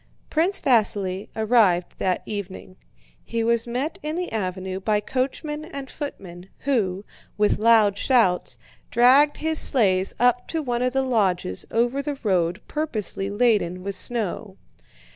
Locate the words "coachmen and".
4.99-5.91